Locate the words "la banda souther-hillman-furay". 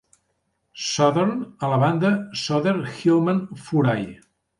1.73-4.09